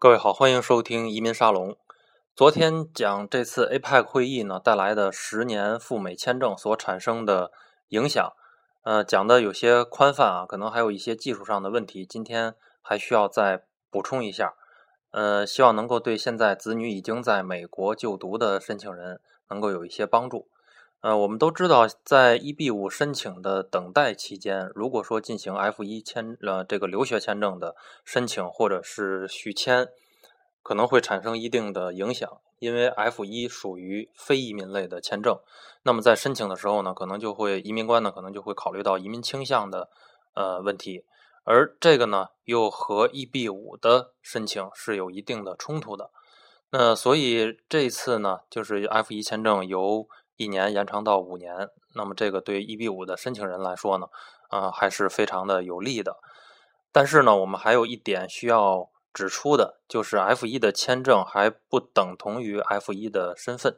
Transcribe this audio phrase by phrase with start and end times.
[0.00, 1.76] 各位好，欢迎收听移民沙龙。
[2.36, 7.50] 昨天讲这次 APEC 会议呢带来的十年赴美签证所产生的
[7.88, 8.32] 影响，
[8.84, 14.54] 呃，讲的有些宽泛啊，可能还有一些技术上的问题，今天还需要再补充一下。
[15.10, 19.20] 呃，希望能够对现在子女已经在美国就读的申请人
[19.50, 20.48] 能够有一些帮助。
[21.00, 29.88] 呃，我们都知道，在 EB 五申请的等待期间，如果说进行 F 一签呃这个留学签证的申请或者是续签。
[30.60, 35.38] 可能会产生一定的影响，因为 F 一属于非移民类的签证，
[35.82, 39.88] 那么在申请的时候呢，可能就会移民官呢可能就会考虑到移民倾向的
[40.34, 41.06] 呃问题，
[41.44, 46.10] 而这个呢又和 EB 五的申请是有一定的冲突的，
[46.70, 50.06] 那所以这次呢就是 F 一签证由
[50.38, 54.06] 一年延长到五年，那么这个对 EB 五的申请人来说呢，
[54.48, 56.16] 啊还是非常的有利的，
[56.90, 58.88] 但是呢我们还有一点需要。
[59.14, 63.76] 指出的就是 F 一的签证还不等同于 F 一的身份，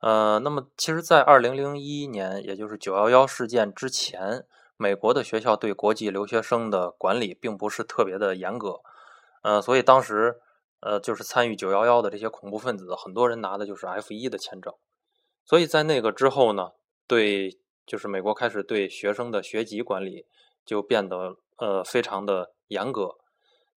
[0.00, 4.46] 呃，那么其实，在二零零一年，也就是九幺幺事件之前，
[4.78, 8.80] 美国的学校对国际留学生的管理并不是特别的严格，
[9.42, 10.40] 呃，所以当时，
[10.80, 14.72] 呃，就是参与九幺幺的这些恐怖分子，很多人拿的就是 F 一的签证，
[15.44, 16.72] 所以在那个之后呢，
[17.06, 20.26] 对，就是美国开始对学生的学籍管理
[20.64, 23.16] 就变得呃非常的严格。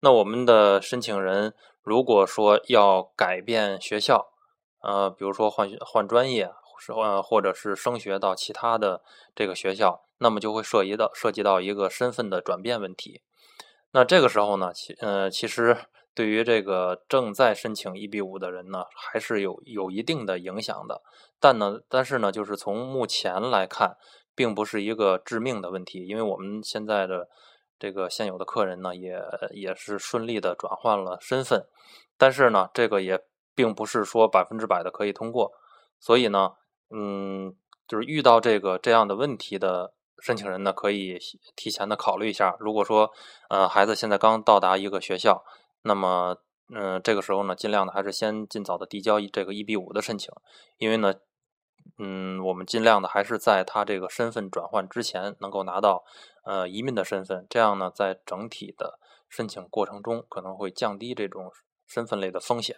[0.00, 4.32] 那我们的申请人如果说要改变学校，
[4.80, 9.02] 呃，比如说换换专业，是呃，或者是升学到其他的
[9.36, 13.22] 这个学校，那么就会涉及到涉及到一个身份的转变问题。
[13.92, 15.76] 那这个时候呢，其呃，其实
[16.14, 21.02] 对于这个正在申请 EB 五的人呢，还是有有一定的影响的。
[21.40, 23.96] 但呢，但是呢，就是从目前来看，
[24.34, 27.28] 并不是一个致命的问题，因为我们现在的。
[27.78, 31.66] 这个现有的客人呢，也也是顺利的转换了身份，
[32.16, 33.20] 但是呢，这个也
[33.56, 35.50] 并不是说百分之百的可以通过，
[35.98, 36.52] 所以呢，
[36.90, 37.56] 嗯，
[37.88, 41.18] 就是遇到这个这样的问题的申请人呢，可以
[41.56, 42.54] 提前的考虑一下。
[42.60, 43.10] 如果说，
[43.48, 45.42] 呃，孩子现在刚到达一个学校，
[45.82, 46.36] 那么，
[46.74, 50.32] 嗯，这个时候呢，尽量的还是先尽早的递交这个 EB 五的申请，
[50.78, 51.14] 因为呢。
[51.98, 56.04] 嗯，我们尽量的还是在他这个身份转换之前能够拿到
[56.44, 61.50] 呃移民的身份，这样呢，在整体的申请过程中可能会降低这种
[61.84, 62.76] 身份类的风险。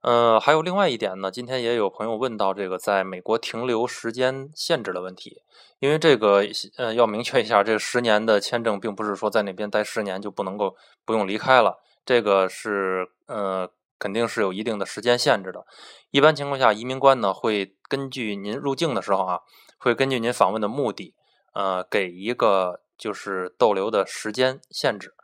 [0.00, 5.42] 呃，还有另外一点呢，今天也有朋友问到这个在美国停留时间限制的问题，
[5.80, 6.44] 因为这个
[6.76, 13.70] 呃要明确一下，这个十年的签证并不是说在那边待十年就不能够不用离开了，这个是呃。
[14.00, 15.66] 肯定是有一定的时间限制的。
[16.12, 19.40] 一般情况下，移民官呢会根据您入境的时候啊，
[19.76, 21.16] 会根据您访问的目的，
[21.52, 25.14] 呃，给一个就是逗留的时间限制。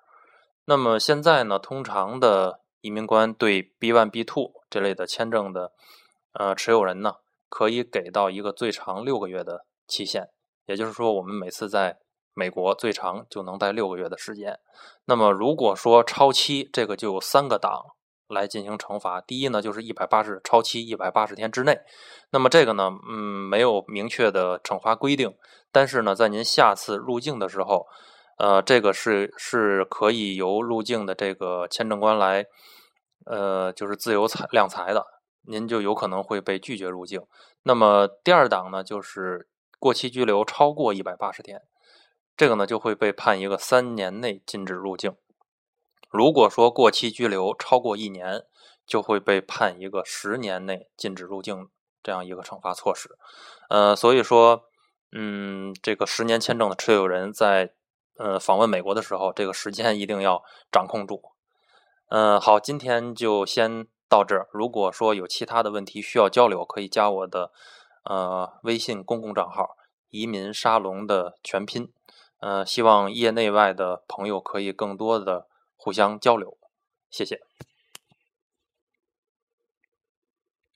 [0.64, 5.70] 那么现在呢，通常的移民官对 B one B two 这类的签证的
[6.32, 7.12] 呃持有人呢，
[7.48, 10.26] 可以给到一个最长六个月的期限。
[10.66, 11.98] 也就是说，我们每次在
[12.34, 14.58] 美国最长就能待六个月的时间。
[15.04, 17.94] 那么如果说超期，这个就有三个档。
[18.26, 19.20] 来进行惩罚。
[19.20, 21.78] 第一呢，就是一百八十超期一百八十天之内。
[22.30, 23.14] 那么这个呢，嗯，
[23.50, 25.30] 没有明确的惩罚规定。
[25.70, 27.86] 但是呢，在您下次入境的时候，
[28.38, 32.46] 呃，这个是是可以由入境的这个签证官来，
[33.24, 35.06] 呃，就是自由裁量裁的。
[35.46, 37.20] 您就有可能会被拒绝入境。
[37.64, 39.46] 那么第二档呢，就是
[39.78, 41.60] 过期居留超过一百八十天，
[42.34, 45.14] 这个呢就会被判一个三年内禁止入境。
[46.08, 48.44] 如果说过期居留超过一年，
[48.86, 51.68] 就会被判一个十年内禁止入境
[52.02, 53.10] 这样一个惩罚措施。
[53.68, 54.64] 呃，所以说，
[55.12, 57.74] 嗯，这个十年签证的持有人在
[58.16, 60.42] 呃访问美国的时候，这个时间一定要
[60.72, 61.33] 掌控住。
[62.08, 64.48] 嗯，好，今天就先到这儿。
[64.52, 67.52] 如果说有其他的问题需要交流，可以加我的
[68.04, 69.76] 呃微信公共账号
[70.10, 71.92] “移民沙龙”的全拼。
[72.40, 75.48] 嗯，希望业内外的朋友可以更多的。
[75.76, 76.56] 互相交流，
[77.10, 77.42] 谢谢。